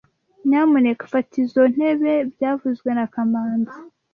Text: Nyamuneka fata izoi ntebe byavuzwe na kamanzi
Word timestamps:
Nyamuneka 0.47 1.03
fata 1.13 1.33
izoi 1.43 1.69
ntebe 1.75 2.11
byavuzwe 2.33 2.89
na 2.93 3.05
kamanzi 3.13 3.77